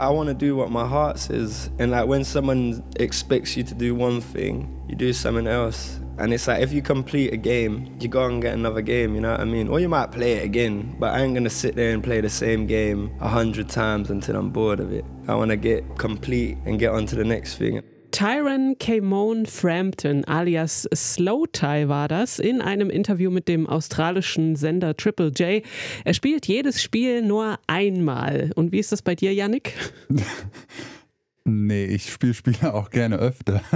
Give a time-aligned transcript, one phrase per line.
[0.00, 1.68] I want to do what my heart says.
[1.78, 6.00] And like when someone expects you to do one thing, you do something else.
[6.16, 9.20] And it's like if you complete a game, you go and get another game, you
[9.20, 9.68] know what I mean?
[9.68, 12.30] Or you might play it again, but I ain't gonna sit there and play the
[12.30, 15.04] same game a hundred times until I'm bored of it.
[15.28, 17.82] I wanna get complete and get on to the next thing.
[18.20, 24.94] Tyron Camone Frampton alias Slow Tie war das in einem Interview mit dem australischen Sender
[24.94, 25.64] Triple J.
[26.04, 28.50] Er spielt jedes Spiel nur einmal.
[28.56, 29.72] Und wie ist das bei dir, Yannick?
[31.44, 33.62] nee, ich spiele Spiele auch gerne öfter.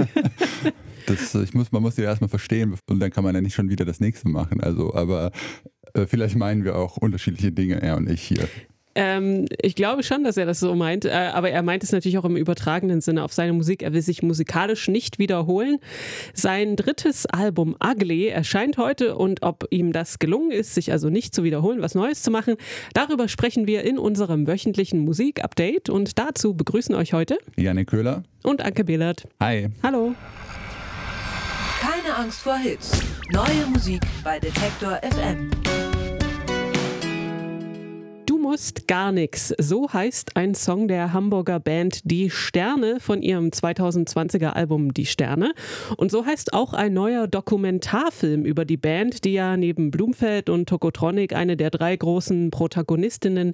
[1.07, 3.69] Das, ich muss, man muss die erstmal verstehen und dann kann man ja nicht schon
[3.69, 4.59] wieder das nächste machen.
[4.59, 5.31] Also, aber
[5.93, 8.49] äh, vielleicht meinen wir auch unterschiedliche Dinge, er und ich hier.
[8.95, 12.17] Ähm, ich glaube schon, dass er das so meint, äh, aber er meint es natürlich
[12.17, 13.83] auch im übertragenen Sinne auf seine Musik.
[13.83, 15.79] Er will sich musikalisch nicht wiederholen.
[16.33, 21.35] Sein drittes Album Ugly erscheint heute und ob ihm das gelungen ist, sich also nicht
[21.35, 22.55] zu wiederholen, was Neues zu machen,
[22.93, 28.63] darüber sprechen wir in unserem wöchentlichen Musik-Update und dazu begrüßen euch heute Janik Köhler und
[28.63, 29.27] Anke Behlert.
[29.41, 29.67] Hi.
[29.83, 30.15] Hallo.
[31.81, 32.99] Keine Angst vor Hits.
[33.31, 35.51] Neue Musik bei Detektor FM
[38.45, 39.55] musst gar nichts.
[39.57, 45.55] So heißt ein Song der Hamburger Band Die Sterne von ihrem 2020er Album Die Sterne.
[45.97, 50.69] Und so heißt auch ein neuer Dokumentarfilm über die Band, die ja neben Blumfeld und
[50.69, 53.53] Tokotronic eine der drei großen Protagonistinnen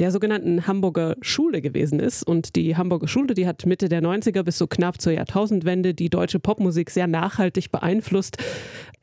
[0.00, 2.24] der sogenannten Hamburger Schule gewesen ist.
[2.24, 6.10] Und die Hamburger Schule, die hat Mitte der 90er bis so knapp zur Jahrtausendwende die
[6.10, 8.38] deutsche Popmusik sehr nachhaltig beeinflusst.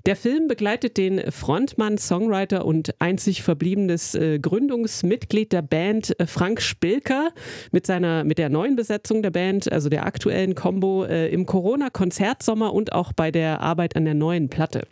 [0.07, 6.61] Der Film begleitet den Frontmann, Songwriter und einzig verbliebenes äh, Gründungsmitglied der Band äh, Frank
[6.61, 7.29] Spilker
[7.71, 12.73] mit seiner mit der neuen Besetzung der Band, also der aktuellen Combo äh, im Corona-Konzertsommer
[12.73, 14.87] und auch bei der Arbeit an der neuen Platte.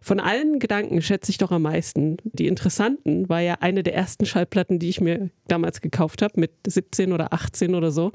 [0.00, 2.18] Von allen Gedanken schätze ich doch am meisten.
[2.24, 6.50] Die interessanten war ja eine der ersten Schallplatten, die ich mir damals gekauft habe, mit
[6.66, 8.12] 17 oder 18 oder so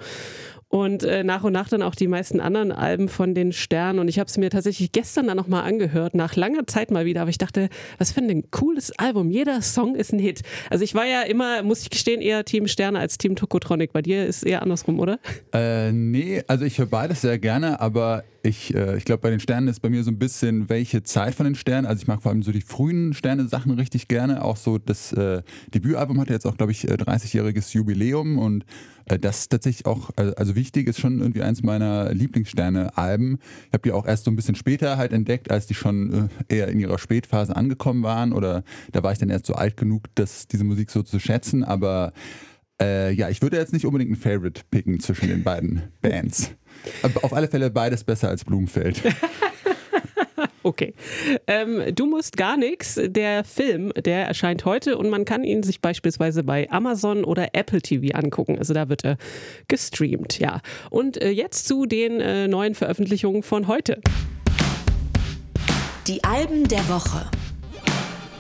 [0.70, 3.98] und äh, nach und nach dann auch die meisten anderen Alben von den Sternen.
[3.98, 7.22] Und ich habe es mir tatsächlich gestern dann nochmal angehört, nach langer Zeit mal wieder.
[7.22, 9.32] Aber ich dachte, was für ein cooles Album.
[9.32, 10.42] Jeder Song ist ein Hit.
[10.70, 13.94] Also ich war ja immer, muss ich gestehen, eher Team Sterne als Team Tokotronic.
[13.94, 15.20] Bei dir ist es eher andersrum, oder?
[15.54, 19.40] Äh, nee, also ich höre beides sehr gerne, aber ich, äh, ich glaube, bei den
[19.40, 21.88] Sternen ist bei mir so ein bisschen, welche Zeit von den Sternen.
[21.88, 24.44] Also ich mag vor allem so die frühen Sterne-Sachen richtig gerne.
[24.46, 25.42] Auch so das äh,
[25.74, 28.66] Debütalbum hatte jetzt auch, glaube ich, 30-jähriges äh, Jubiläum und
[29.18, 33.40] das ist tatsächlich auch, äh, also wichtig, ist schon irgendwie eins meiner Lieblingssterne-Alben.
[33.68, 36.56] Ich habe die auch erst so ein bisschen später halt entdeckt, als die schon äh,
[36.56, 38.34] eher in ihrer Spätphase angekommen waren.
[38.34, 41.64] Oder da war ich dann erst so alt genug, das, diese Musik so zu schätzen.
[41.64, 42.14] Aber
[42.82, 46.52] äh, ja, ich würde jetzt nicht unbedingt ein Favorite picken zwischen den beiden Bands.
[47.02, 49.02] Aber auf alle Fälle beides besser als Blumenfeld.
[50.70, 50.94] Okay.
[51.48, 53.02] Ähm, du musst gar nichts.
[53.04, 57.82] Der Film, der erscheint heute und man kann ihn sich beispielsweise bei Amazon oder Apple
[57.82, 58.60] TV angucken.
[58.60, 59.18] Also da wird er
[59.68, 60.62] gestreamt, ja.
[60.92, 64.00] Und äh, jetzt zu den äh, neuen Veröffentlichungen von heute.
[66.06, 67.32] Die Alben der Woche.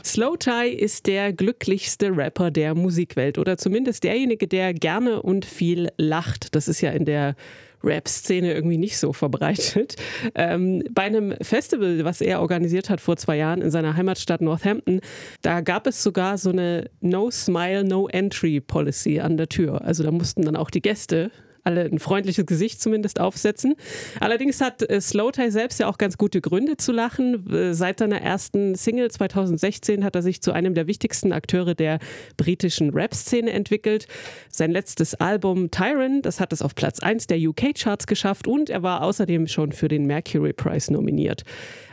[0.05, 5.89] Slow Tie ist der glücklichste Rapper der Musikwelt oder zumindest derjenige, der gerne und viel
[5.97, 6.53] lacht.
[6.53, 7.35] Das ist ja in der
[7.83, 9.95] Rap-Szene irgendwie nicht so verbreitet.
[10.35, 15.01] Ähm, bei einem Festival, was er organisiert hat vor zwei Jahren in seiner Heimatstadt Northampton,
[15.41, 19.83] da gab es sogar so eine No Smile, No Entry Policy an der Tür.
[19.83, 21.31] Also da mussten dann auch die Gäste
[21.63, 23.75] alle ein freundliches Gesicht zumindest aufsetzen.
[24.19, 27.51] Allerdings hat äh, Slowtie selbst ja auch ganz gute Gründe zu lachen.
[27.51, 31.99] Äh, seit seiner ersten Single 2016 hat er sich zu einem der wichtigsten Akteure der
[32.37, 34.07] britischen Rap-Szene entwickelt.
[34.49, 38.83] Sein letztes Album Tyron, das hat es auf Platz 1 der UK-Charts geschafft und er
[38.83, 41.43] war außerdem schon für den Mercury Prize nominiert.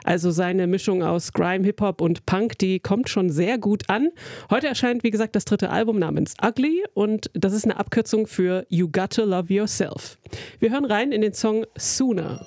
[0.07, 4.11] Also seine Mischung aus Grime, Hip-Hop und Punk, die kommt schon sehr gut an.
[4.51, 8.65] Heute erscheint, wie gesagt, das dritte Album namens Ugly und das ist eine Abkürzung für
[8.69, 10.19] You Gotta Love Yourself.
[10.61, 12.47] Wir hören rein in den Song Sooner.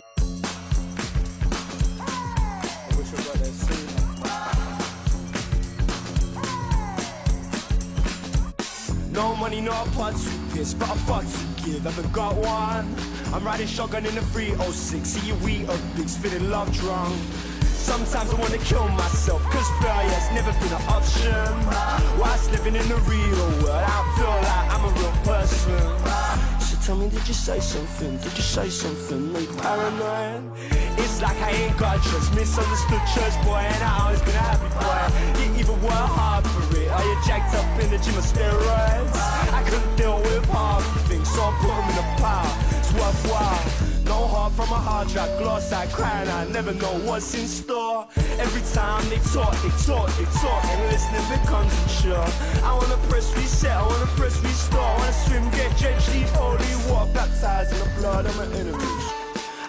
[9.11, 11.83] No money, not a part to piss, but a fuck to give.
[11.83, 12.87] Haven't got one.
[13.33, 15.07] I'm riding shotgun in the 306.
[15.07, 17.15] See you eat a big spinning love drunk.
[17.63, 22.19] Sometimes I wanna kill myself, cause failure's never been an option.
[22.19, 26.48] Whilst living in the real world, I feel like I'm a real person.
[26.89, 28.17] Tell me, did you say something?
[28.17, 29.35] Did you say something?
[29.39, 30.41] You paranoid?
[30.97, 34.97] It's like I ain't got trust, misunderstood church boy, and I always been happy boy.
[35.39, 36.89] You even work hard for it.
[36.89, 39.13] Are you jacked up in the gym of steroids?
[39.53, 42.57] I couldn't deal with hard things, so I put them in a pile.
[42.79, 43.58] It's worthwhile.
[44.19, 47.47] No heart from a hard drive, gloss I cry and I never know what's in
[47.47, 48.05] store.
[48.37, 52.27] Every time they talk, they talk, they talk, and listening becomes chore.
[52.67, 56.67] I wanna press reset, I wanna press restore, I wanna swim get drenched, leave holy
[56.91, 59.05] water, baptized in the blood of my enemies.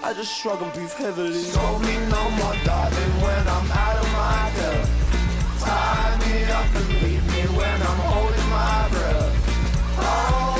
[0.03, 1.45] I just shrug and breathe heavily.
[1.55, 4.91] Show me no more, darling, when I'm out of my depth.
[5.63, 9.31] Tie me up and leave me when I'm holding my breath.
[9.95, 10.59] Oh,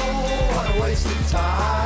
[0.55, 1.80] what a waste of time,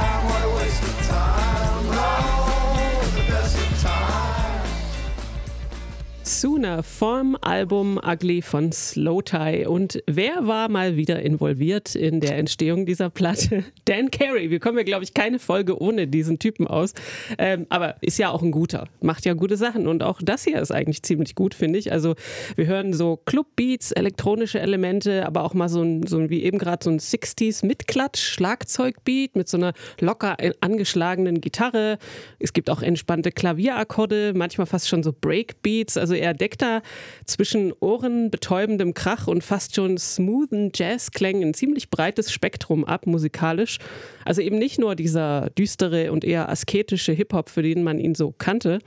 [6.44, 9.64] Sooner vom Album Ugly von Slow Tie.
[9.66, 13.64] Und wer war mal wieder involviert in der Entstehung dieser Platte?
[13.86, 14.50] Dan Carey.
[14.50, 16.92] Wir kommen ja, glaube ich, keine Folge ohne diesen Typen aus.
[17.38, 18.88] Ähm, aber ist ja auch ein guter.
[19.00, 19.88] Macht ja gute Sachen.
[19.88, 21.92] Und auch das hier ist eigentlich ziemlich gut, finde ich.
[21.92, 22.14] Also
[22.56, 26.58] wir hören so Clubbeats, elektronische Elemente, aber auch mal so ein, so ein wie eben
[26.58, 31.96] gerade so ein 60s Mitklatsch, Schlagzeugbeat mit so einer locker angeschlagenen Gitarre.
[32.38, 35.96] Es gibt auch entspannte Klavierakkorde, manchmal fast schon so Breakbeats.
[35.96, 36.82] Also er deckt da
[37.24, 43.78] zwischen ohrenbetäubendem Krach und fast schon smoothen Jazzklängen ein ziemlich breites Spektrum ab, musikalisch.
[44.24, 48.34] Also eben nicht nur dieser düstere und eher asketische Hip-Hop, für den man ihn so
[48.36, 48.78] kannte.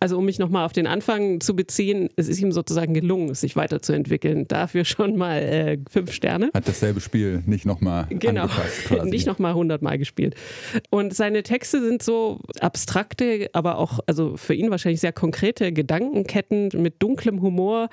[0.00, 3.56] Also um mich nochmal auf den Anfang zu beziehen, es ist ihm sozusagen gelungen, sich
[3.56, 4.46] weiterzuentwickeln.
[4.46, 6.50] Dafür schon mal äh, fünf Sterne.
[6.54, 9.08] Hat dasselbe Spiel nicht nochmal Genau, quasi.
[9.08, 10.34] nicht nochmal hundertmal gespielt.
[10.90, 16.70] Und seine Texte sind so abstrakte, aber auch, also für ihn wahrscheinlich sehr konkrete Gedankenketten
[16.74, 17.88] mit dunklem Humor,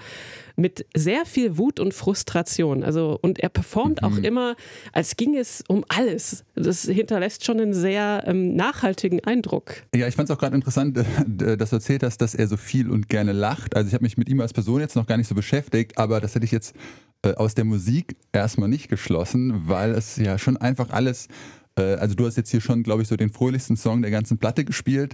[0.55, 2.83] mit sehr viel Wut und Frustration.
[2.83, 4.23] Also, und er performt auch Mhm.
[4.23, 4.55] immer,
[4.91, 6.43] als ging es um alles.
[6.55, 9.75] Das hinterlässt schon einen sehr ähm, nachhaltigen Eindruck.
[9.95, 12.57] Ja, ich fand es auch gerade interessant, äh, dass du erzählt hast, dass er so
[12.57, 13.75] viel und gerne lacht.
[13.75, 16.21] Also ich habe mich mit ihm als Person jetzt noch gar nicht so beschäftigt, aber
[16.21, 16.75] das hätte ich jetzt
[17.23, 21.27] äh, aus der Musik erstmal nicht geschlossen, weil es ja schon einfach alles,
[21.77, 24.37] äh, also du hast jetzt hier schon, glaube ich, so den fröhlichsten Song der ganzen
[24.37, 25.13] Platte gespielt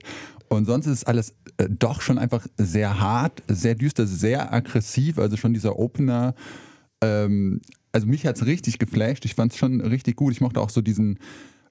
[0.50, 5.38] und sonst ist alles äh, doch schon einfach sehr hart, sehr düster, sehr aggressiv, also
[5.38, 6.36] schon dieser Opener.
[7.02, 7.62] Ähm,
[7.92, 10.34] also mich hat es richtig geflasht, ich fand es schon richtig gut.
[10.34, 11.20] Ich mochte auch so diesen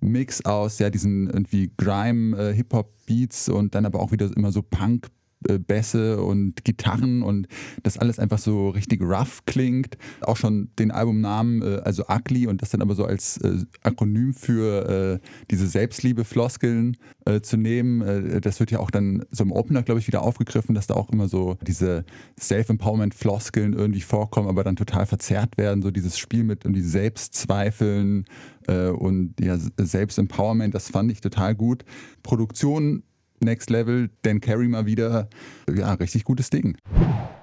[0.00, 5.08] Mix aus, ja, diesen irgendwie Grime, äh, und dann aber auch wieder immer so Punk.
[5.48, 7.46] Äh, Bässe und Gitarren und
[7.82, 9.96] das alles einfach so richtig rough klingt.
[10.20, 14.34] Auch schon den Albumnamen, äh, also Ugly und das dann aber so als äh, Akronym
[14.34, 15.20] für
[15.50, 16.96] diese Selbstliebe-Floskeln
[17.42, 18.40] zu nehmen.
[18.40, 21.10] Das wird ja auch dann so im Opener, glaube ich, wieder aufgegriffen, dass da auch
[21.10, 22.04] immer so diese
[22.40, 25.82] Self-Empowerment-Floskeln irgendwie vorkommen, aber dann total verzerrt werden.
[25.82, 28.24] So dieses Spiel mit irgendwie Selbstzweifeln
[28.66, 31.84] äh, und ja, Selbstempowerment, das fand ich total gut.
[32.22, 33.02] Produktion
[33.40, 35.28] Next Level, Dan Carey mal wieder,
[35.74, 36.76] ja, richtig gutes Ding.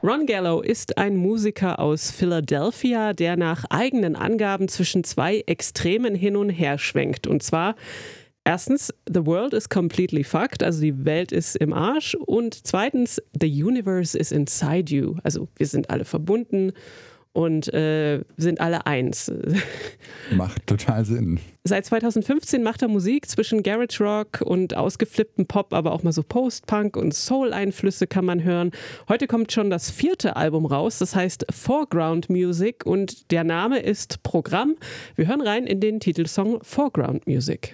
[0.03, 6.35] Ron Gallo ist ein Musiker aus Philadelphia, der nach eigenen Angaben zwischen zwei Extremen hin
[6.35, 7.25] und her schwenkt.
[7.25, 7.75] Und zwar
[8.43, 12.15] erstens, the world is completely fucked, also die Welt ist im Arsch.
[12.15, 16.71] Und zweitens, the universe is inside you, also wir sind alle verbunden
[17.35, 19.29] und äh, sind alle eins.
[20.31, 21.39] Macht total Sinn.
[21.65, 26.23] Seit 2015 macht er Musik zwischen Garage Rock und ausgeflipptem Pop, aber auch mal so
[26.23, 28.71] Post-Punk und Soul-Einflüsse kann man hören.
[29.09, 34.23] Heute kommt schon das vierte Album raus, das heißt Foreground Music und der Name ist
[34.23, 34.75] Programm.
[35.15, 37.73] Wir hören rein in den Titelsong Foreground Music.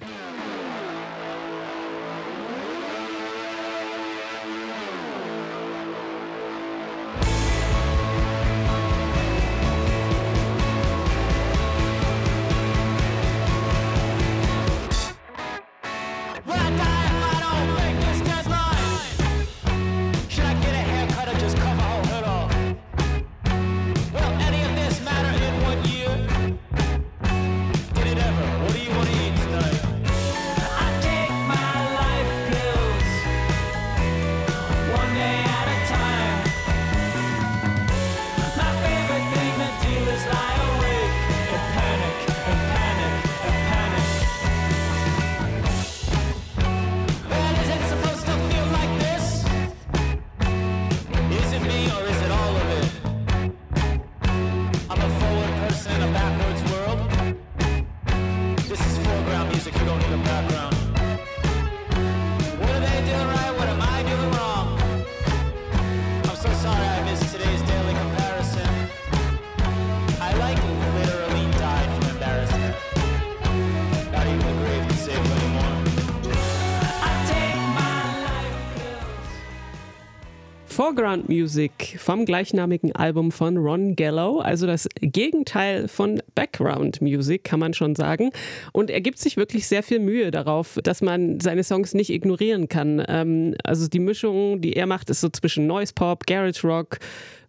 [80.81, 87.59] Foreground Music vom gleichnamigen Album von Ron Gallo, also das Gegenteil von Background Music, kann
[87.59, 88.31] man schon sagen.
[88.73, 92.67] Und er gibt sich wirklich sehr viel Mühe darauf, dass man seine Songs nicht ignorieren
[92.67, 93.05] kann.
[93.07, 96.97] Ähm, also die Mischung, die er macht, ist so zwischen Noise Pop, Garage Rock,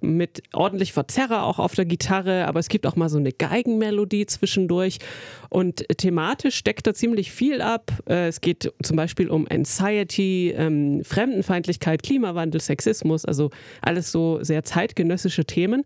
[0.03, 4.27] mit ordentlich Verzerrer auch auf der Gitarre, aber es gibt auch mal so eine Geigenmelodie
[4.27, 4.99] zwischendurch.
[5.49, 7.93] Und thematisch steckt da ziemlich viel ab.
[8.09, 13.51] Äh, Es geht zum Beispiel um Anxiety, ähm, Fremdenfeindlichkeit, Klimawandel, Sexismus, also
[13.83, 15.85] alles so sehr zeitgenössische Themen.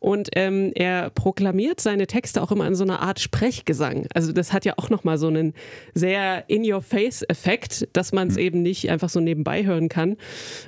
[0.00, 4.06] Und ähm, er proklamiert seine Texte auch immer in so einer Art Sprechgesang.
[4.14, 5.54] Also das hat ja auch nochmal so einen
[5.94, 10.16] sehr In-Your-Face-Effekt, dass man es eben nicht einfach so nebenbei hören kann.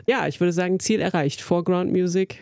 [0.07, 1.41] Ja, ich würde sagen, Ziel erreicht.
[1.41, 2.39] Foreground Music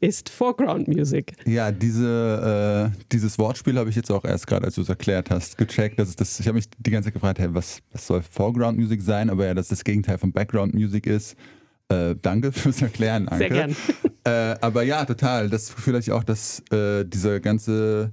[0.00, 1.32] ist Foreground Music.
[1.44, 5.30] Ja, diese, äh, dieses Wortspiel habe ich jetzt auch erst gerade, als du es erklärt
[5.30, 5.98] hast, gecheckt.
[5.98, 8.78] Das ist das, ich habe mich die ganze Zeit gefragt, hey, was, was soll Foreground
[8.78, 9.30] Music sein?
[9.30, 11.36] Aber ja, dass das Gegenteil von Background Music ist.
[11.88, 13.38] Äh, danke fürs Erklären, Anke.
[13.38, 13.76] Sehr gern.
[14.24, 15.48] Äh, aber ja, total.
[15.48, 18.10] Das vielleicht auch, dass äh, dieser ganze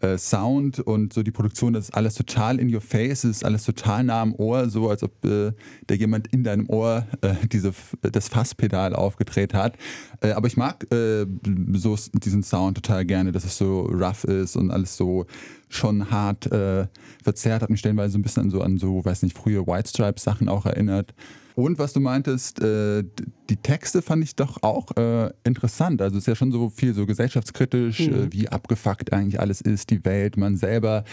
[0.00, 3.44] äh, Sound und so die Produktion, das ist alles total in your face, es ist
[3.44, 5.52] alles total nah am Ohr, so als ob äh,
[5.86, 9.76] da jemand in deinem Ohr äh, diese, das Fasspedal aufgedreht hat.
[10.20, 11.26] Äh, aber ich mag äh,
[11.72, 15.26] so diesen Sound total gerne, dass es so rough ist und alles so
[15.70, 16.86] schon hart äh,
[17.22, 19.88] verzerrt, hat mich stellenweise so ein bisschen an so, an so, weiß nicht, frühe White
[19.88, 21.14] Stripes Sachen auch erinnert.
[21.54, 23.04] Und was du meintest, äh,
[23.48, 26.02] die Texte fand ich doch auch äh, interessant.
[26.02, 29.90] Also es ist ja schon so viel so gesellschaftskritisch, äh, wie abgefuckt eigentlich alles ist,
[29.90, 31.04] die Welt, man selber.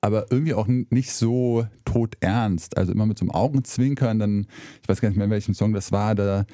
[0.00, 2.76] Aber irgendwie auch nicht so todernst.
[2.76, 4.18] Also immer mit so einem Augenzwinkern.
[4.18, 4.46] Dann,
[4.82, 6.46] ich weiß gar nicht mehr, in welchem Song das war, da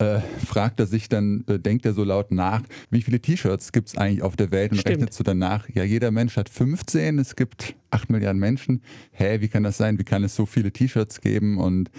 [0.00, 3.88] äh, fragt er sich dann, äh, denkt er so laut nach, wie viele T-Shirts gibt
[3.88, 4.96] es eigentlich auf der Welt und Stimmt.
[4.96, 8.80] rechnet so danach, ja, jeder Mensch hat 15, es gibt 8 Milliarden Menschen.
[9.12, 9.98] Hä, wie kann das sein?
[9.98, 11.58] Wie kann es so viele T-Shirts geben?
[11.58, 11.90] Und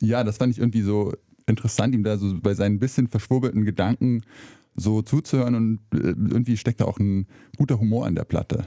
[0.00, 1.12] ja, das fand ich irgendwie so
[1.46, 4.22] interessant, ihm da so bei seinen bisschen verschwurbelten Gedanken
[4.78, 8.64] so zuzuhören und äh, irgendwie steckt da auch ein guter Humor in der Platte.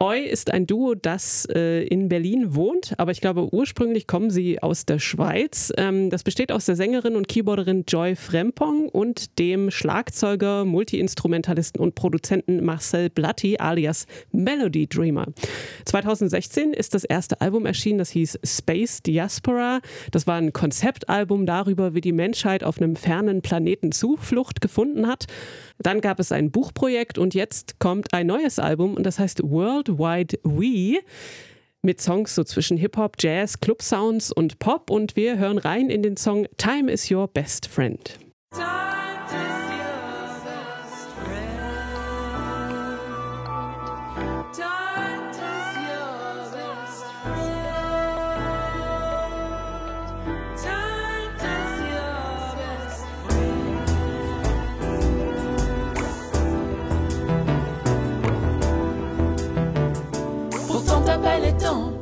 [0.00, 4.60] Oi ist ein Duo, das äh, in Berlin wohnt, aber ich glaube, ursprünglich kommen sie
[4.60, 5.72] aus der Schweiz.
[5.78, 11.94] Ähm, das besteht aus der Sängerin und Keyboarderin Joy Frempong und dem Schlagzeuger, Multiinstrumentalisten und
[11.94, 15.28] Produzenten Marcel Blatti alias Melody Dreamer.
[15.86, 19.80] 2016 ist das erste Album erschienen, das hieß Space Diaspora.
[20.10, 25.26] Das war ein Konzeptalbum darüber, wie die Menschheit auf einem fernen Planeten Zuflucht gefunden hat.
[25.78, 30.38] Dann gab es ein Buchprojekt und jetzt kommt ein neues Album und das heißt Worldwide
[30.44, 31.00] We
[31.82, 36.16] mit Songs so zwischen Hip-Hop, Jazz, Club-Sounds und Pop und wir hören rein in den
[36.16, 38.18] Song Time is Your Best Friend.
[38.52, 39.13] Time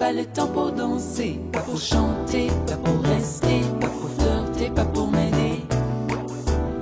[0.02, 4.85] pas le temps pour danser, pas pour chanter, pas pour rester, pas pour flirter, pas
[4.85, 5.64] pour m'aider,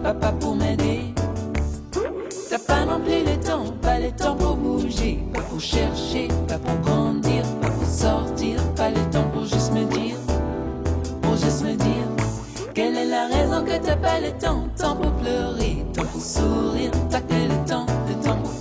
[0.02, 1.00] pas, pas pour m'aider.
[2.48, 6.56] T'as pas non plus le temps, pas le temps pour bouger, pas pour chercher, pas
[6.56, 10.16] pour grandir, pas pour sortir, pas le temps pour juste me dire,
[11.20, 12.08] pour juste me dire.
[12.72, 16.90] Quelle est la raison que t'as pas le temps, temps pour pleurer, temps pour sourire,
[17.10, 18.59] t'as que le temps, le temps pour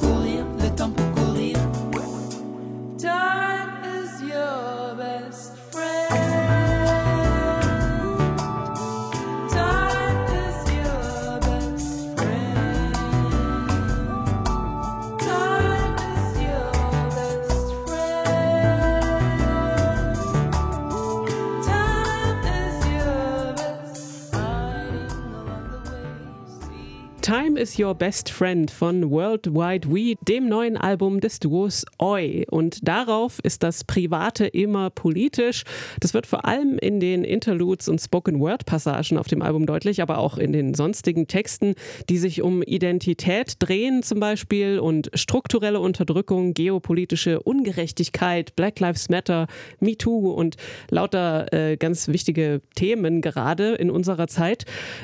[27.59, 32.45] is Your Best Friend von Worldwide We, dem neuen Album des Duos Oi.
[32.49, 35.65] Und darauf ist das Private immer politisch.
[35.99, 40.37] Das wird vor allem in den Interludes und Spoken-Word-Passagen auf dem Album deutlich, aber auch
[40.37, 41.75] in den sonstigen Texten,
[42.07, 49.47] die sich um Identität drehen zum Beispiel und strukturelle Unterdrückung, geopolitische Ungerechtigkeit, Black Lives Matter,
[49.81, 50.55] MeToo und
[50.89, 54.63] lauter äh, ganz wichtige Themen gerade in unserer Zeit.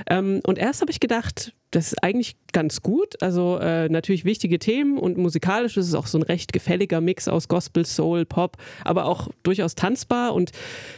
[0.10, 3.22] Ähm, und erst habe ich gedacht, das ist eigentlich ganz gut.
[3.22, 7.28] Also äh, natürlich wichtige Themen und musikalisch ist es auch so ein recht gefälliger Mix
[7.28, 8.56] aus Gospel, Soul, Pop,
[8.86, 10.34] aber auch durchaus tanzbar.
[10.34, 10.52] Und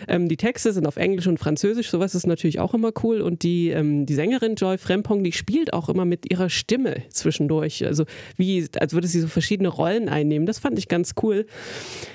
[0.07, 3.21] ähm, die Texte sind auf Englisch und Französisch, sowas ist natürlich auch immer cool.
[3.21, 7.83] Und die, ähm, die Sängerin Joy Frempong, die spielt auch immer mit ihrer Stimme zwischendurch.
[7.83, 8.05] Also
[8.35, 10.45] wie, als würde sie so verschiedene Rollen einnehmen.
[10.45, 11.47] Das fand ich ganz cool.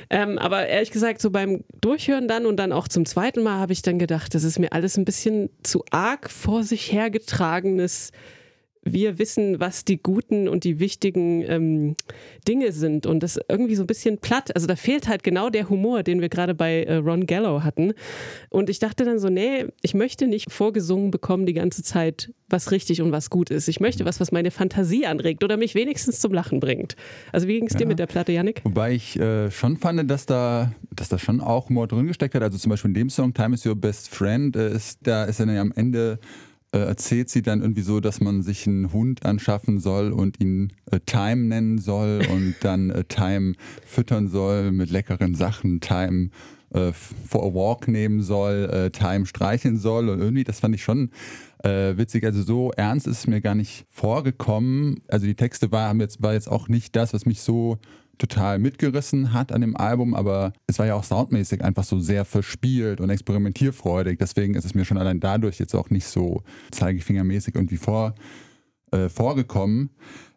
[0.09, 3.73] Ähm, aber ehrlich gesagt, so beim Durchhören dann und dann auch zum zweiten Mal habe
[3.73, 8.13] ich dann gedacht, das ist mir alles ein bisschen zu arg vor sich hergetragenes
[8.85, 11.97] wir wissen, was die guten und die wichtigen ähm,
[12.49, 14.55] Dinge sind und das irgendwie so ein bisschen platt.
[14.55, 17.93] Also da fehlt halt genau der Humor, den wir gerade bei äh, Ron Gallo hatten.
[18.51, 22.73] Und ich dachte dann so, nee, ich möchte nicht vorgesungen bekommen die ganze Zeit, was
[22.73, 23.69] richtig und was gut ist.
[23.69, 26.97] Ich möchte was, was meine Fantasie anregt oder mich wenigstens zum Lachen bringt.
[27.31, 27.89] Also wie ging es dir Ja.
[27.89, 28.63] mit der Platte, Yannick?
[28.65, 32.43] Wobei ich äh, schon fand, dass da, dass da schon auch Humor drin gesteckt hat.
[32.43, 35.39] Also zum Beispiel in dem Song Time is Your Best Friend, äh, ist, da ist
[35.39, 36.19] dann ja am Ende,
[36.73, 40.73] äh, erzählt sie dann irgendwie so, dass man sich einen Hund anschaffen soll und ihn
[40.91, 46.31] äh, Time nennen soll und dann äh, Time füttern soll mit leckeren Sachen, Time
[46.71, 50.83] äh, for a walk nehmen soll, äh, Time streicheln soll und irgendwie, das fand ich
[50.83, 51.11] schon
[51.63, 52.25] äh, witzig.
[52.25, 55.01] Also so ernst ist es mir gar nicht vorgekommen.
[55.09, 57.79] Also die Texte war, haben jetzt, war jetzt auch nicht das, was mich so
[58.19, 62.25] total mitgerissen hat an dem Album, aber es war ja auch soundmäßig einfach so sehr
[62.25, 64.19] verspielt und experimentierfreudig.
[64.19, 68.15] Deswegen ist es mir schon allein dadurch jetzt auch nicht so zeigefingermäßig irgendwie vor,
[68.91, 69.91] äh, vorgekommen.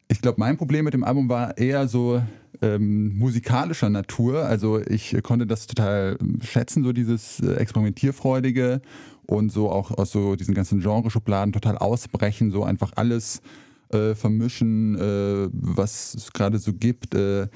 [0.08, 2.22] Ich glaube, mein Problem mit dem Album war eher so
[2.62, 4.46] ähm, musikalischer Natur.
[4.46, 8.82] Also ich konnte das total ähm, schätzen, so dieses äh, experimentierfreudige
[9.28, 13.42] und so auch aus so diesen ganzen Genreschubladen total ausbrechen, so einfach alles
[13.96, 17.16] äh, vermischen, äh, was es gerade so gibt.
[17.16, 17.48] Äh,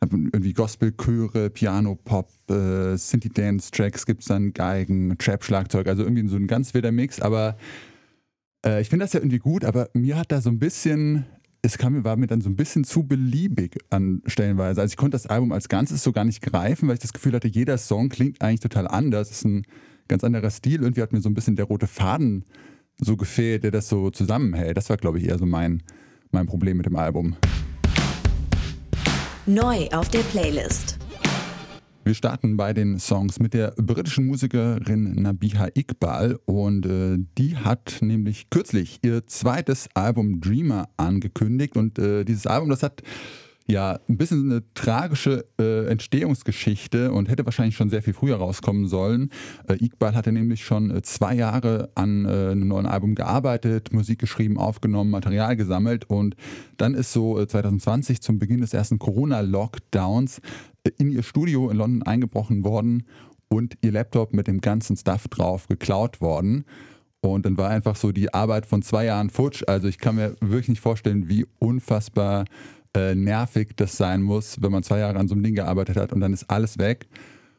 [0.00, 6.46] irgendwie Gospelchöre, Piano, Pop, äh, Synthie-Dance-Tracks gibt es dann, Geigen, Trap-Schlagzeug, also irgendwie so ein
[6.46, 7.56] ganz wilder Mix, aber
[8.64, 11.24] äh, ich finde das ja irgendwie gut, aber mir hat da so ein bisschen,
[11.62, 14.80] es kam mir, war mir dann so ein bisschen zu beliebig an Stellenweise.
[14.80, 17.32] Also ich konnte das Album als Ganzes so gar nicht greifen, weil ich das Gefühl
[17.32, 19.30] hatte, jeder Song klingt eigentlich total anders.
[19.30, 19.66] Es ist ein
[20.08, 20.82] ganz anderer Stil.
[20.82, 22.44] Irgendwie hat mir so ein bisschen der rote Faden
[22.98, 24.76] so gefehlt, der das so zusammenhält.
[24.76, 25.82] Das war, glaube ich, eher so mein,
[26.30, 27.36] mein Problem mit dem Album.
[29.46, 30.98] Neu auf der Playlist.
[32.04, 37.98] Wir starten bei den Songs mit der britischen Musikerin Nabiha Iqbal und äh, die hat
[38.00, 43.02] nämlich kürzlich ihr zweites Album Dreamer angekündigt und äh, dieses Album, das hat
[43.68, 48.86] ja ein bisschen eine tragische äh, Entstehungsgeschichte und hätte wahrscheinlich schon sehr viel früher rauskommen
[48.86, 49.30] sollen.
[49.68, 54.18] Äh, Iqbal hatte nämlich schon äh, zwei Jahre an äh, einem neuen Album gearbeitet, Musik
[54.18, 56.36] geschrieben, aufgenommen, Material gesammelt und
[56.76, 60.40] dann ist so äh, 2020 zum Beginn des ersten Corona-Lockdowns
[60.84, 63.04] äh, in ihr Studio in London eingebrochen worden
[63.48, 66.64] und ihr Laptop mit dem ganzen Stuff drauf geklaut worden.
[67.20, 69.64] Und dann war einfach so die Arbeit von zwei Jahren futsch.
[69.66, 72.44] Also ich kann mir wirklich nicht vorstellen, wie unfassbar
[72.96, 76.12] äh, nervig das sein muss, wenn man zwei Jahre an so einem Ding gearbeitet hat
[76.12, 77.06] und dann ist alles weg.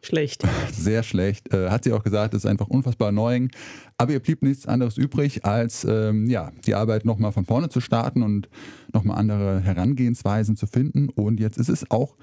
[0.02, 0.44] Schlecht.
[0.72, 1.54] Sehr schlecht.
[1.54, 3.52] Äh, hat sie auch gesagt, es ist einfach unfassbar annoying.
[3.98, 7.82] Aber ihr blieb nichts anderes übrig, als ähm, ja, die Arbeit nochmal von vorne zu
[7.82, 8.50] starten und
[8.94, 11.10] nochmal andere Herangehensweisen zu finden.
[11.10, 12.16] Und jetzt ist es auch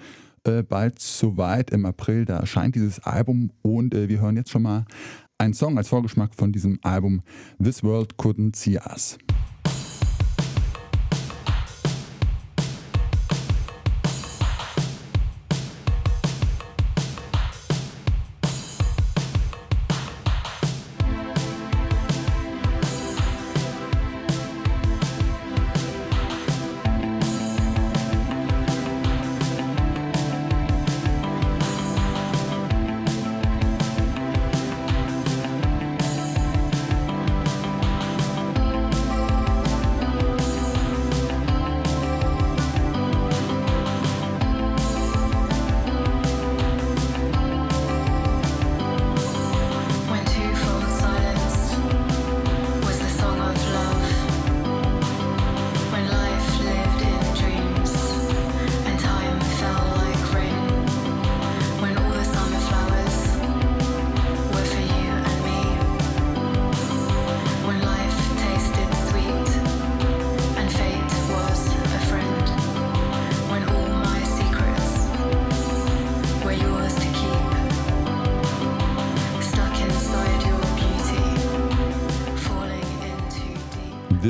[0.45, 2.25] äh, bald soweit im April.
[2.25, 4.87] Da erscheint dieses Album und äh, wir hören jetzt schon mal
[5.39, 7.23] einen Song als Vorgeschmack von diesem Album
[7.63, 9.19] This World Couldn't See Us.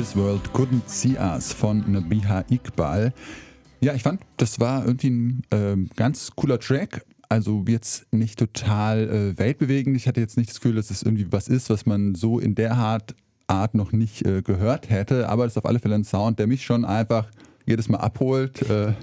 [0.05, 3.11] This World Couldn't See Us von Nabiha Iqbal.
[3.81, 7.03] Ja, ich fand, das war irgendwie ein ähm, ganz cooler Track.
[7.27, 9.97] Also jetzt nicht total äh, weltbewegend.
[9.97, 12.53] Ich hatte jetzt nicht das Gefühl, dass es irgendwie was ist, was man so in
[12.53, 13.15] der Art,
[13.47, 15.27] Art noch nicht äh, gehört hätte.
[15.27, 17.27] Aber es ist auf alle Fälle ein Sound, der mich schon einfach
[17.65, 18.93] jedes Mal abholt äh,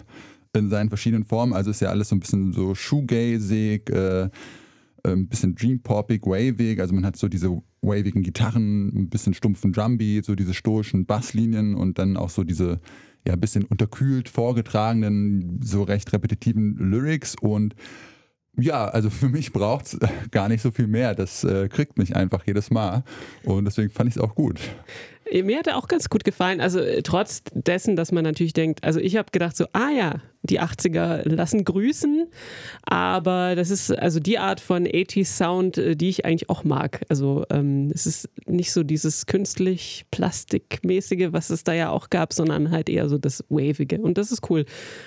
[0.52, 1.52] in seinen verschiedenen Formen.
[1.52, 4.28] Also ist ja alles so ein bisschen so shoegazig, äh,
[5.04, 6.80] ein bisschen dreampoppig, wavig.
[6.80, 11.74] Also man hat so diese wavigen Gitarren, ein bisschen stumpfen Drumbeat, so diese stoischen Basslinien
[11.74, 12.80] und dann auch so diese
[13.26, 17.74] ja ein bisschen unterkühlt vorgetragenen, so recht repetitiven Lyrics und
[18.58, 19.98] Ja, also für mich braucht es
[20.30, 21.14] gar nicht so viel mehr.
[21.14, 23.02] Das äh, kriegt mich einfach jedes Mal.
[23.44, 24.60] Und deswegen fand ich es auch gut.
[25.32, 26.60] Mir hat er auch ganz gut gefallen.
[26.60, 30.20] Also äh, trotz dessen, dass man natürlich denkt, also ich habe gedacht so, ah ja,
[30.42, 32.26] die 80er lassen grüßen,
[32.82, 37.02] aber das ist also die Art von 80s Sound, äh, die ich eigentlich auch mag.
[37.08, 42.32] Also ähm, es ist nicht so dieses künstlich plastikmäßige, was es da ja auch gab,
[42.32, 44.64] sondern halt eher so das wavige und das ist cool.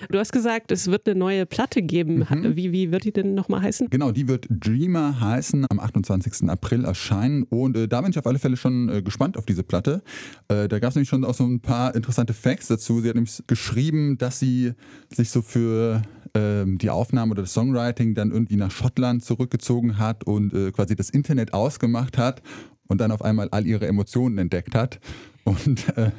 [0.09, 2.25] Du hast gesagt, es wird eine neue Platte geben.
[2.55, 3.89] Wie, wie wird die denn nochmal heißen?
[3.89, 6.49] Genau, die wird Dreamer heißen, am 28.
[6.49, 7.43] April erscheinen.
[7.43, 10.01] Und äh, da bin ich auf alle Fälle schon äh, gespannt auf diese Platte.
[10.47, 13.01] Äh, da gab es nämlich schon auch so ein paar interessante Facts dazu.
[13.01, 14.73] Sie hat nämlich geschrieben, dass sie
[15.13, 16.01] sich so für
[16.33, 20.95] ähm, die Aufnahme oder das Songwriting dann irgendwie nach Schottland zurückgezogen hat und äh, quasi
[20.95, 22.41] das Internet ausgemacht hat
[22.87, 24.99] und dann auf einmal all ihre Emotionen entdeckt hat.
[25.43, 26.11] Und äh,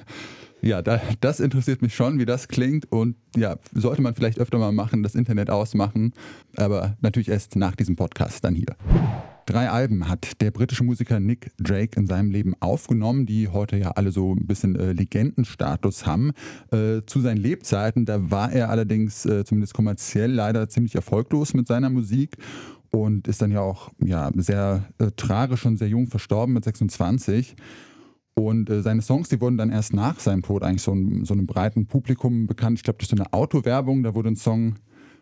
[0.63, 2.91] ja, da, das interessiert mich schon, wie das klingt.
[2.91, 6.13] Und ja, sollte man vielleicht öfter mal machen, das Internet ausmachen.
[6.57, 8.77] Aber natürlich erst nach diesem Podcast dann hier.
[9.47, 13.93] Drei Alben hat der britische Musiker Nick Drake in seinem Leben aufgenommen, die heute ja
[13.93, 16.33] alle so ein bisschen äh, Legendenstatus haben.
[16.73, 21.69] Äh, zu seinen Lebzeiten, da war er allerdings äh, zumindest kommerziell leider ziemlich erfolglos mit
[21.69, 22.39] seiner Musik
[22.91, 27.55] und ist dann ja auch ja, sehr äh, tragisch und sehr jung verstorben mit 26.
[28.35, 31.35] Und äh, seine Songs, die wurden dann erst nach seinem Tod eigentlich so, ein, so
[31.35, 32.81] einem breiten Publikum bekannt.
[32.81, 34.75] Ich glaube, durch so eine Autowerbung, da wurde ein Song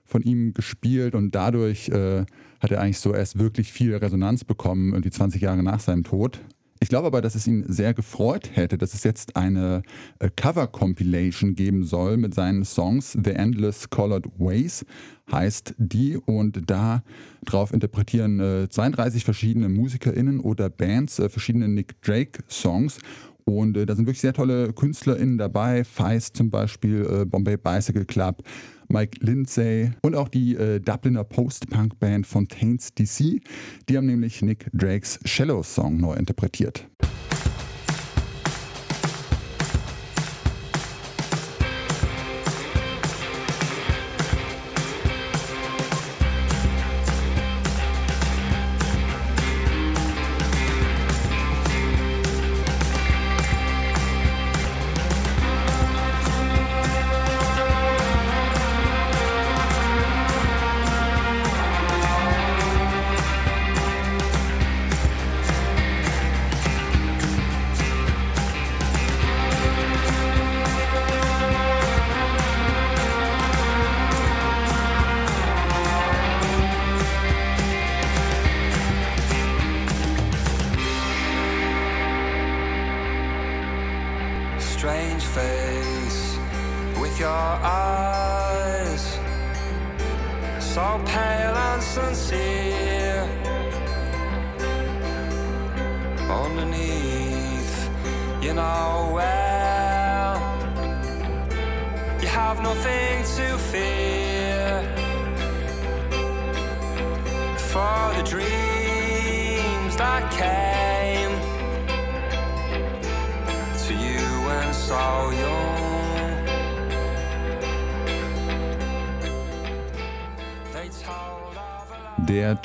[0.05, 2.25] von ihm gespielt und dadurch äh,
[2.61, 6.41] hat er eigentlich so erst wirklich viel Resonanz bekommen, irgendwie 20 Jahre nach seinem Tod.
[6.85, 9.81] Ich glaube aber, dass es ihn sehr gefreut hätte, dass es jetzt eine
[10.19, 13.13] äh, Cover-Compilation geben soll mit seinen Songs.
[13.13, 14.85] The Endless Colored Ways
[15.33, 17.03] heißt die und da
[17.47, 22.99] drauf interpretieren äh, 32 verschiedene MusikerInnen oder Bands äh, verschiedene Nick Drake-Songs
[23.45, 25.85] und äh, da sind wirklich sehr tolle KünstlerInnen dabei.
[25.85, 28.43] Feist zum Beispiel, äh, Bombay Bicycle Club,
[28.89, 33.41] Mike Lindsay und auch die äh, Dubliner Post-Punk-Band Fontaines DC.
[33.89, 36.89] Die haben nämlich Nick Drakes Shallow-Song neu interpretiert.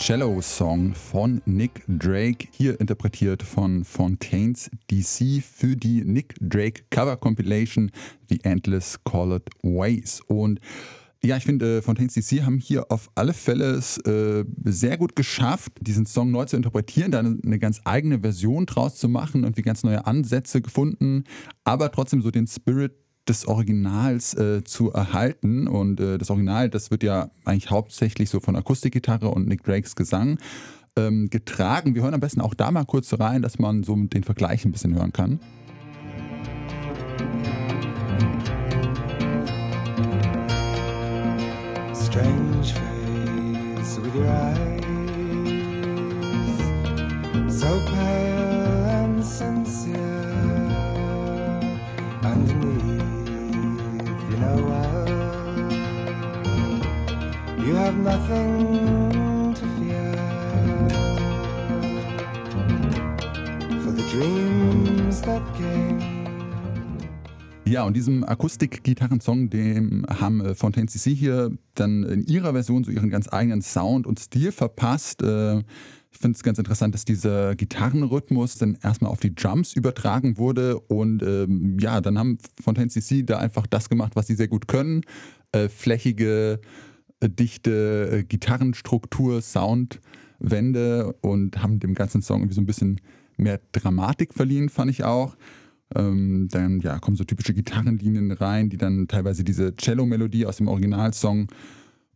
[0.10, 7.16] Der Cello-Song von Nick Drake, hier interpretiert von Fontaines DC für die Nick Drake Cover
[7.16, 7.92] Compilation
[8.28, 10.20] The Endless Colored Ways.
[10.26, 10.62] Und
[11.24, 15.16] ja, ich finde, äh, Fontaines DC haben hier auf alle Fälle es äh, sehr gut
[15.16, 19.46] geschafft, diesen Song neu zu interpretieren, da eine, eine ganz eigene Version draus zu machen
[19.46, 21.26] und wie ganz neue Ansätze gefunden,
[21.66, 22.94] aber trotzdem so den Spirit
[23.30, 25.68] des Originals äh, zu erhalten.
[25.68, 29.96] Und äh, das Original, das wird ja eigentlich hauptsächlich so von Akustikgitarre und Nick Drakes
[29.96, 30.40] Gesang
[30.96, 31.96] ähm, getragen.
[31.96, 34.72] Wir hören am besten auch da mal kurz rein, dass man so den Vergleich ein
[34.72, 35.40] bisschen hören kann.
[42.12, 44.80] strange face with your eyes
[47.60, 47.68] so
[57.90, 60.14] have nothing to fear
[63.82, 66.00] for the dreams that came
[67.66, 72.92] Ja, und diesem Akustik-Gitarrensong, dem haben äh, Fontaine CC hier dann in ihrer Version so
[72.92, 75.22] ihren ganz eigenen Sound und Stil verpasst.
[75.22, 75.60] Äh,
[76.12, 80.80] ich finde es ganz interessant, dass dieser Gitarrenrhythmus dann erstmal auf die Drums übertragen wurde
[80.80, 84.68] und ähm, ja, dann haben Fontaine CC da einfach das gemacht, was sie sehr gut
[84.68, 85.02] können.
[85.52, 86.60] Äh, flächige
[87.28, 93.02] dichte äh, Gitarrenstruktur, Soundwände und haben dem ganzen Song irgendwie so ein bisschen
[93.38, 95.36] mehr Dramatik verliehen, fand ich auch.
[95.96, 100.68] Ähm, dann ja, kommen so typische Gitarrenlinien rein, die dann teilweise diese Cello-Melodie aus dem
[100.68, 101.48] Originalsong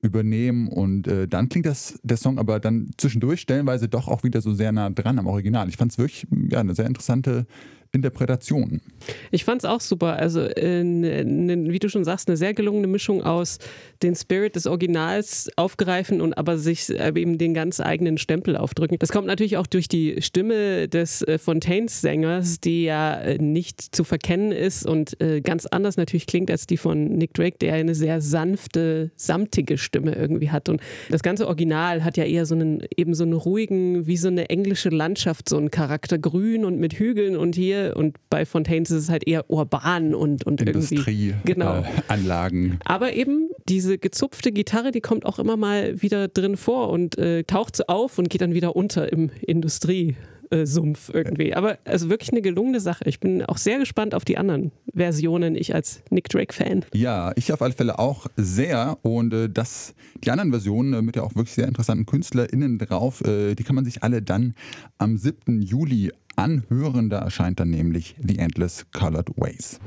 [0.04, 4.42] übernehmen und äh, dann klingt das, der Song aber dann zwischendurch stellenweise doch auch wieder
[4.42, 5.70] so sehr nah dran am Original.
[5.70, 7.48] Ich fand es wirklich ja, eine sehr interessante
[7.94, 8.82] Interpretation.
[9.30, 10.16] Ich fand es auch super.
[10.16, 13.60] Also, äh, ne, ne, wie du schon sagst, eine sehr gelungene Mischung aus
[14.02, 18.98] den Spirit des Originals aufgreifen und aber sich äh, eben den ganz eigenen Stempel aufdrücken.
[18.98, 24.04] Das kommt natürlich auch durch die Stimme des äh, Fontaines-Sängers, die ja äh, nicht zu
[24.04, 27.94] verkennen ist und äh, ganz anders natürlich klingt als die von Nick Drake, der eine
[27.94, 30.68] sehr sanfte, samtige Stimme irgendwie hat.
[30.68, 34.30] Und das ganze Original hat ja eher so einen, eben so einen ruhigen, wie so
[34.30, 38.92] eine englische Landschaft, so einen Charakter, grün und mit Hügeln und hier und bei Fontaines
[38.92, 40.96] ist es halt eher urban und, und irgendwie.
[40.96, 41.80] Industrie, Genau.
[41.80, 42.80] äh, Anlagen.
[42.86, 47.44] Aber eben diese gezupfte Gitarre, die kommt auch immer mal wieder drin vor und äh,
[47.44, 51.54] taucht so auf und geht dann wieder unter im Industriesumpf irgendwie.
[51.56, 53.04] Aber also wirklich eine gelungene Sache.
[53.08, 56.86] Ich bin auch sehr gespannt auf die anderen Versionen, ich als Nick Drake-Fan.
[56.94, 58.98] Ja, ich auf alle Fälle auch sehr.
[59.02, 59.94] Und äh, das,
[60.24, 63.76] die anderen Versionen äh, mit ja auch wirklich sehr interessanten KünstlerInnen drauf, äh, die kann
[63.76, 64.54] man sich alle dann
[64.98, 65.62] am 7.
[65.62, 67.10] Juli anhören.
[67.10, 69.80] Da erscheint dann nämlich The Endless Colored Ways.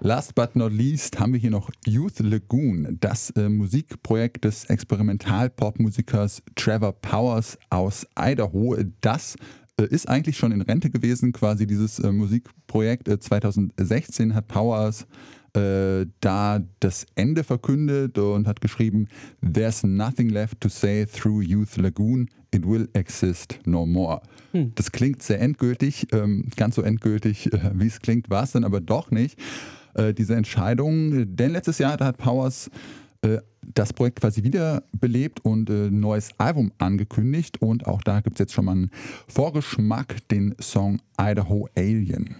[0.00, 6.42] Last but not least haben wir hier noch Youth Lagoon, das äh, Musikprojekt des Experimental-Pop-Musikers
[6.56, 8.76] Trevor Powers aus Idaho.
[9.00, 9.36] Das
[9.78, 13.08] äh, ist eigentlich schon in Rente gewesen, quasi dieses äh, Musikprojekt.
[13.08, 15.06] Äh, 2016 hat Powers
[15.54, 19.08] äh, da das Ende verkündet und hat geschrieben,
[19.42, 24.20] There's nothing left to say through Youth Lagoon, it will exist no more.
[24.74, 28.64] Das klingt sehr endgültig, ähm, ganz so endgültig, äh, wie es klingt, war es dann
[28.64, 29.38] aber doch nicht.
[29.94, 32.70] Äh, diese Entscheidung, denn letztes Jahr da hat Powers
[33.22, 33.38] äh,
[33.74, 38.40] das Projekt quasi wiederbelebt und äh, ein neues Album angekündigt und auch da gibt es
[38.40, 38.90] jetzt schon mal einen
[39.28, 42.36] Vorgeschmack, den Song Idaho Alien.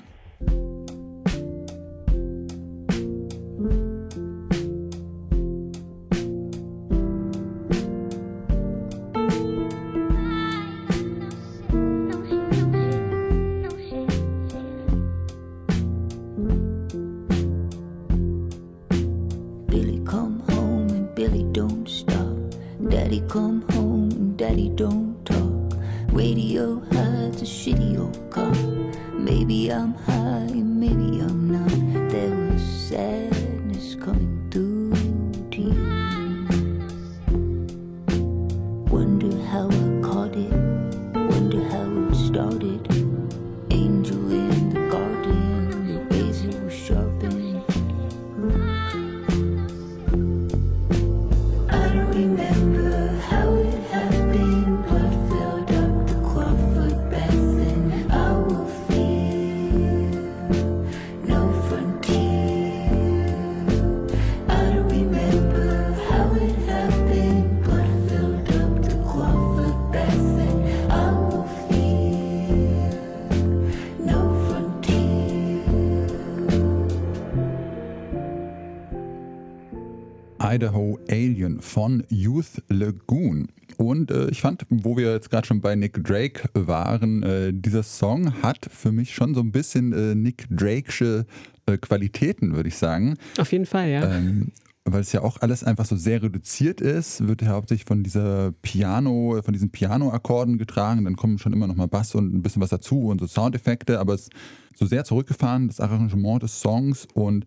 [81.53, 83.49] Alien von Youth Lagoon.
[83.77, 87.83] Und äh, ich fand, wo wir jetzt gerade schon bei Nick Drake waren, äh, dieser
[87.83, 91.27] Song hat für mich schon so ein bisschen äh, Nick Drakesche
[91.67, 93.17] äh, Qualitäten, würde ich sagen.
[93.39, 94.17] Auf jeden Fall, ja.
[94.17, 94.53] Ähm,
[94.85, 98.53] weil es ja auch alles einfach so sehr reduziert ist, wird ja hauptsächlich von dieser
[98.63, 102.61] Piano, von diesen Piano-Akkorden getragen, dann kommen schon immer noch mal Bass und ein bisschen
[102.61, 104.33] was dazu und so Soundeffekte, aber es ist
[104.75, 107.47] so sehr zurückgefahren, das Arrangement des Songs und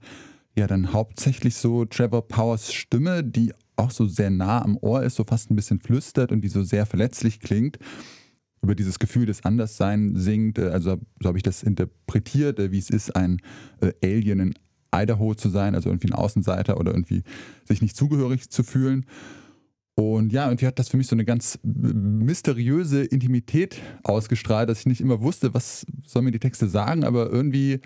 [0.58, 5.16] ja, dann hauptsächlich so Trevor Powers Stimme, die auch so sehr nah am Ohr ist,
[5.16, 7.78] so fast ein bisschen flüstert und die so sehr verletzlich klingt
[8.62, 10.58] über dieses Gefühl des Anderssein singt.
[10.58, 13.40] Äh, Also so habe ich das interpretiert, äh, wie es ist, ein
[13.82, 14.54] äh, Alien in
[14.94, 17.24] Idaho zu sein, also irgendwie ein Außenseiter oder irgendwie
[17.66, 19.06] sich nicht zugehörig zu fühlen.
[19.96, 24.86] Und ja, irgendwie hat das für mich so eine ganz mysteriöse Intimität ausgestrahlt, dass ich
[24.88, 27.80] nicht immer wusste, was sollen mir die Texte sagen, aber irgendwie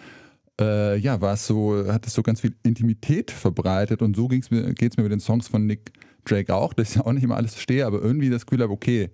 [0.60, 4.52] äh, ja, war es so, hat es so ganz viel Intimität verbreitet und so ging's
[4.52, 5.92] mir, geht es mir mit den Songs von Nick
[6.26, 9.10] Drake auch, dass ich auch nicht immer alles verstehe, aber irgendwie das Gefühl habe, okay,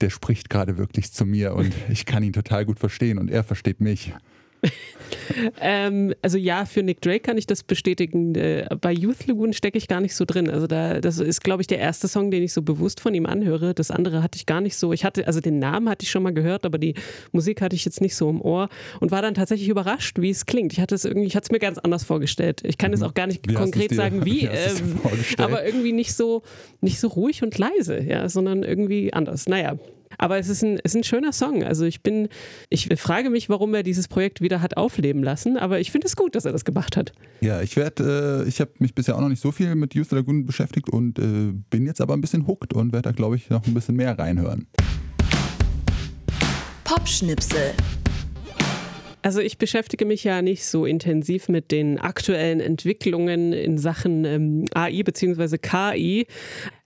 [0.00, 3.44] der spricht gerade wirklich zu mir und ich kann ihn total gut verstehen und er
[3.44, 4.14] versteht mich.
[5.60, 8.34] Ähm, also ja, für Nick Drake kann ich das bestätigen.
[8.34, 10.48] Äh, bei Youth Lagoon stecke ich gar nicht so drin.
[10.50, 13.26] Also da, das ist, glaube ich, der erste Song, den ich so bewusst von ihm
[13.26, 13.74] anhöre.
[13.74, 14.92] Das andere hatte ich gar nicht so.
[14.92, 16.94] Ich hatte, also den Namen hatte ich schon mal gehört, aber die
[17.32, 18.68] Musik hatte ich jetzt nicht so im Ohr
[19.00, 20.72] und war dann tatsächlich überrascht, wie es klingt.
[20.72, 22.62] Ich hatte es irgendwie, ich hatte es mir ganz anders vorgestellt.
[22.64, 25.40] Ich kann es auch gar nicht Wie konkret dir- sagen, wie, wie vorgestellt?
[25.40, 26.42] aber irgendwie nicht so,
[26.80, 29.46] nicht so ruhig und leise, ja, sondern irgendwie anders.
[29.48, 29.76] Naja.
[30.18, 31.62] Aber es ist, ein, es ist ein schöner Song.
[31.64, 32.28] Also ich bin,
[32.68, 36.16] ich frage mich, warum er dieses Projekt wieder hat aufleben lassen, aber ich finde es
[36.16, 37.12] gut, dass er das gemacht hat.
[37.40, 40.10] Ja, ich werde, äh, ich habe mich bisher auch noch nicht so viel mit Youth
[40.12, 43.50] Lagoon beschäftigt und äh, bin jetzt aber ein bisschen hooked und werde da, glaube ich,
[43.50, 44.66] noch ein bisschen mehr reinhören.
[46.84, 47.72] Popschnipsel.
[49.26, 54.66] Also ich beschäftige mich ja nicht so intensiv mit den aktuellen Entwicklungen in Sachen ähm,
[54.72, 55.58] AI bzw.
[55.58, 56.28] KI.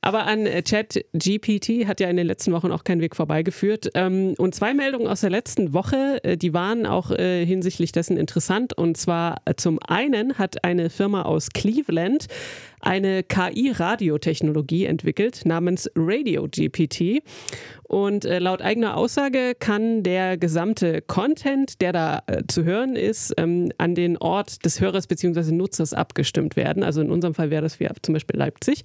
[0.02, 3.90] Aber an äh, ChatGPT hat ja in den letzten Wochen auch kein Weg vorbeigeführt.
[3.94, 8.16] Ähm, und zwei Meldungen aus der letzten Woche, äh, die waren auch äh, hinsichtlich dessen
[8.16, 8.76] interessant.
[8.76, 12.26] Und zwar zum einen hat eine Firma aus Cleveland
[12.82, 17.22] eine KI-Radiotechnologie entwickelt namens Radio GPT.
[17.82, 23.94] Und laut eigener Aussage kann der gesamte Content, der da zu hören ist, ähm, an
[23.96, 25.52] den Ort des Hörers bzw.
[25.52, 26.82] Nutzers abgestimmt werden.
[26.82, 28.84] Also in unserem Fall wäre das wie zum Beispiel Leipzig.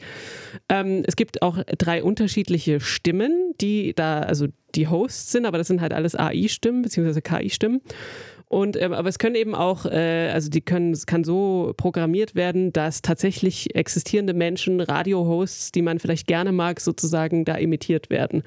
[1.08, 5.82] Es gibt auch drei unterschiedliche Stimmen, die da, also die Hosts sind, aber das sind
[5.82, 7.22] halt alles AI-Stimmen bzw.
[7.22, 7.82] KI-Stimmen.
[8.56, 12.36] Und, ähm, aber es können eben auch, äh, also die können, es kann so programmiert
[12.36, 18.44] werden, dass tatsächlich existierende Menschen, Radio-Hosts, die man vielleicht gerne mag, sozusagen da imitiert werden.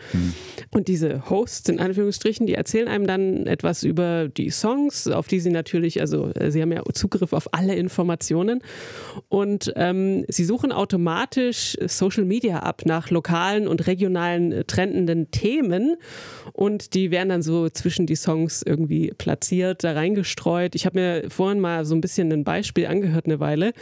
[0.70, 5.40] Und diese Hosts, in Anführungsstrichen, die erzählen einem dann etwas über die Songs, auf die
[5.40, 8.62] sie natürlich, also äh, sie haben ja Zugriff auf alle Informationen.
[9.28, 15.96] Und ähm, sie suchen automatisch Social Media ab nach lokalen und regionalen äh, trendenden Themen.
[16.54, 20.74] Und die werden dann so zwischen die Songs irgendwie platziert, da reingestreut.
[20.74, 23.72] Ich habe mir vorhin mal so ein bisschen ein Beispiel angehört, eine Weile.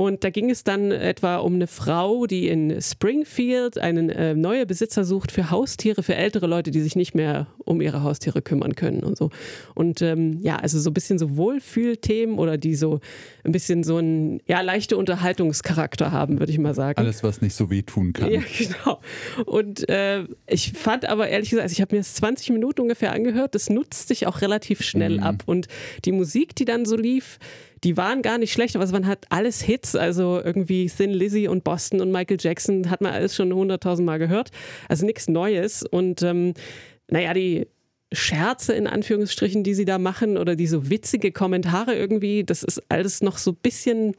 [0.00, 4.64] Und da ging es dann etwa um eine Frau, die in Springfield einen äh, neue
[4.64, 8.74] Besitzer sucht für Haustiere, für ältere Leute, die sich nicht mehr um ihre Haustiere kümmern
[8.74, 9.28] können und so.
[9.74, 13.00] Und ähm, ja, also so ein bisschen so Wohlfühlthemen oder die so
[13.44, 16.98] ein bisschen so einen ja, leichte Unterhaltungscharakter haben, würde ich mal sagen.
[16.98, 18.30] Alles, was nicht so wehtun kann.
[18.30, 19.00] Ja, genau.
[19.44, 23.12] Und äh, ich fand aber ehrlich gesagt, also ich habe mir das 20 Minuten ungefähr
[23.12, 25.22] angehört, das nutzt sich auch relativ schnell Mhm.
[25.24, 25.42] ab.
[25.44, 25.68] Und
[26.06, 27.38] die Musik, die dann so lief,
[27.84, 29.96] die waren gar nicht schlecht, aber es waren halt alles Hits.
[29.96, 34.18] Also irgendwie Thin Lizzy und Boston und Michael Jackson hat man alles schon hunderttausend Mal
[34.18, 34.50] gehört.
[34.88, 35.82] Also nichts Neues.
[35.82, 36.54] Und ähm,
[37.08, 37.66] naja, die
[38.12, 43.22] Scherze in Anführungsstrichen, die sie da machen oder diese witzige Kommentare irgendwie, das ist alles
[43.22, 44.14] noch so ein bisschen,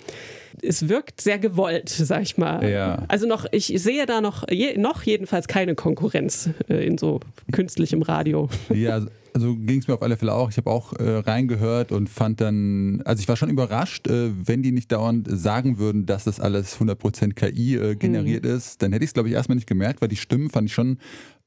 [0.62, 2.68] es wirkt sehr gewollt, sag ich mal.
[2.70, 3.04] Ja.
[3.10, 7.20] Also noch, ich sehe da noch, je, noch jedenfalls keine Konkurrenz äh, in so
[7.52, 8.50] künstlichem Radio.
[8.74, 9.02] Ja,
[9.34, 10.50] also ging es mir auf alle Fälle auch.
[10.50, 14.64] Ich habe auch äh, reingehört und fand dann, also ich war schon überrascht, äh, wenn
[14.64, 18.52] die nicht dauernd sagen würden, dass das alles 100% KI äh, generiert Mhm.
[18.52, 20.74] ist, dann hätte ich es, glaube ich, erstmal nicht gemerkt, weil die Stimmen fand ich
[20.74, 20.98] schon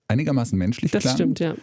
[0.08, 1.14] einigermaßen menschlich Das klang.
[1.14, 1.54] stimmt, ja.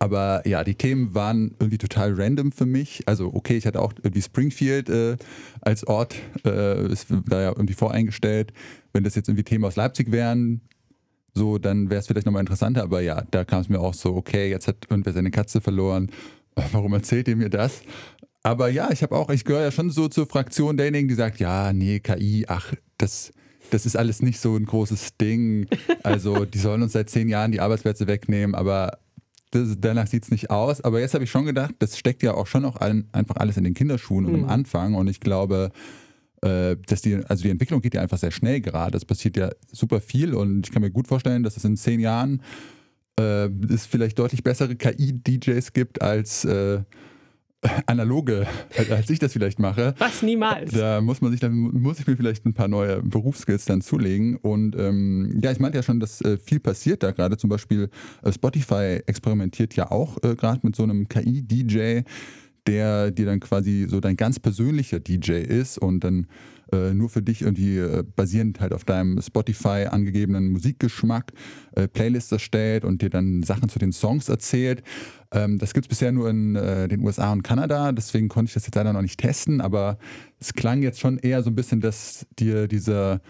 [0.00, 3.02] Aber ja, die Themen waren irgendwie total random für mich.
[3.06, 5.16] Also okay, ich hatte auch irgendwie Springfield äh,
[5.60, 8.52] als Ort, äh, ist da ja irgendwie voreingestellt.
[8.92, 10.60] Wenn das jetzt irgendwie Themen aus Leipzig wären,
[11.34, 12.82] so, dann wäre es vielleicht nochmal interessanter.
[12.82, 16.10] Aber ja, da kam es mir auch so, okay, jetzt hat irgendwer seine Katze verloren.
[16.72, 17.82] Warum erzählt ihr mir das?
[18.42, 21.40] Aber ja, ich habe auch, ich gehöre ja schon so zur Fraktion derjenigen, die sagt,
[21.40, 23.32] ja, nee, KI, ach, das,
[23.70, 25.66] das ist alles nicht so ein großes Ding.
[26.02, 28.98] Also die sollen uns seit zehn Jahren die Arbeitsplätze wegnehmen, aber
[29.50, 30.82] das, danach sieht es nicht aus.
[30.82, 33.56] Aber jetzt habe ich schon gedacht, das steckt ja auch schon auch allen, einfach alles
[33.56, 34.94] in den Kinderschuhen und am Anfang.
[34.94, 35.70] Und ich glaube,
[36.44, 38.96] äh, dass die, also die Entwicklung geht ja einfach sehr schnell gerade.
[38.96, 42.00] Es passiert ja super viel und ich kann mir gut vorstellen, dass es in zehn
[42.00, 42.42] Jahren
[43.18, 46.80] äh, es vielleicht deutlich bessere KI-DJs gibt als äh,
[47.86, 48.46] analoge,
[48.90, 49.94] als- ich das vielleicht mache.
[49.98, 50.72] Was niemals.
[50.72, 54.36] Da muss man sich dann muss ich mir vielleicht ein paar neue Berufsskills dann zulegen.
[54.36, 57.38] Und ähm, ja, ich meinte ja schon, dass äh, viel passiert da gerade.
[57.38, 57.88] Zum Beispiel
[58.22, 62.02] äh, Spotify experimentiert ja auch äh, gerade mit so einem KI-DJ,
[62.66, 66.26] der dir dann quasi so dein ganz persönlicher DJ ist und dann
[66.72, 71.32] äh, nur für dich irgendwie äh, basierend halt auf deinem Spotify angegebenen Musikgeschmack
[71.72, 74.82] äh, Playlists erstellt und dir dann Sachen zu den Songs erzählt.
[75.30, 78.54] Ähm, das gibt es bisher nur in äh, den USA und Kanada, deswegen konnte ich
[78.54, 79.98] das jetzt leider noch nicht testen, aber
[80.40, 83.20] es klang jetzt schon eher so ein bisschen, dass dir dieser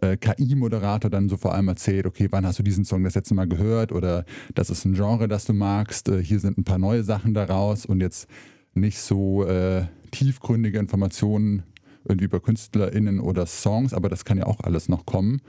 [0.00, 3.34] äh, KI-Moderator dann so vor allem erzählt, okay, wann hast du diesen Song das letzte
[3.34, 4.24] Mal gehört oder
[4.54, 7.86] das ist ein Genre, das du magst, äh, hier sind ein paar neue Sachen daraus
[7.86, 8.28] und jetzt
[8.74, 11.62] nicht so äh, tiefgründige Informationen
[12.04, 15.40] irgendwie über KünstlerInnen oder Songs, aber das kann ja auch alles noch kommen.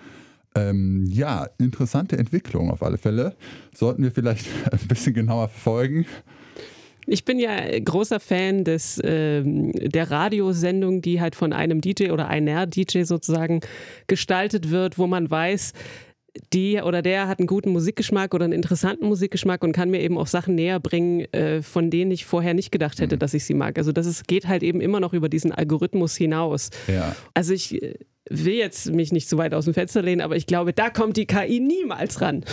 [0.55, 3.35] Ähm, ja, interessante Entwicklung auf alle Fälle.
[3.73, 6.05] Sollten wir vielleicht ein bisschen genauer verfolgen.
[7.05, 12.27] Ich bin ja großer Fan des, ähm, der Radiosendung, die halt von einem DJ oder
[12.27, 13.59] einer DJ sozusagen
[14.07, 15.73] gestaltet wird, wo man weiß,
[16.51, 20.17] die oder der hat einen guten Musikgeschmack oder einen interessanten Musikgeschmack und kann mir eben
[20.17, 23.53] auch Sachen näher bringen, äh, von denen ich vorher nicht gedacht hätte, dass ich sie
[23.53, 23.77] mag.
[23.77, 26.71] Also das ist, geht halt eben immer noch über diesen Algorithmus hinaus.
[26.87, 27.15] Ja.
[27.33, 27.95] Also ich äh,
[28.29, 31.17] will jetzt mich nicht zu weit aus dem Fenster lehnen, aber ich glaube, da kommt
[31.17, 32.43] die KI niemals ran.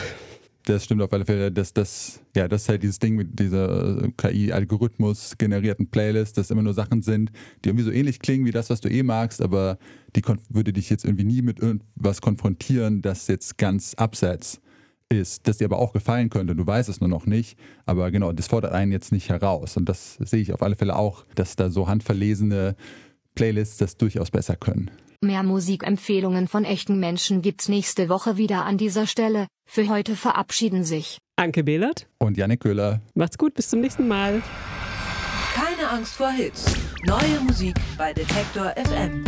[0.71, 1.51] Das stimmt auf alle Fälle.
[1.51, 6.63] Das, das, ja, das ist halt dieses Ding mit dieser KI-Algorithmus generierten Playlist, dass immer
[6.63, 7.33] nur Sachen sind,
[7.65, 9.79] die irgendwie so ähnlich klingen wie das, was du eh magst, aber
[10.15, 14.61] die würde dich jetzt irgendwie nie mit irgendwas konfrontieren, das jetzt ganz abseits
[15.09, 16.55] ist, das dir aber auch gefallen könnte.
[16.55, 19.77] Du weißt es nur noch nicht, aber genau, das fordert einen jetzt nicht heraus.
[19.77, 22.77] Und das sehe ich auf alle Fälle auch, dass da so handverlesene
[23.35, 24.89] Playlists das durchaus besser können.
[25.21, 29.49] Mehr Musikempfehlungen von echten Menschen gibt's nächste Woche wieder an dieser Stelle.
[29.73, 33.03] Für heute verabschieden sich Anke Behlert, Und Janik Köhler.
[33.15, 34.43] macht's gut, bis zum nächsten Mal.
[35.55, 36.75] Keine Angst vor Hits.
[37.05, 39.23] Neue Musik bei Detektor FM.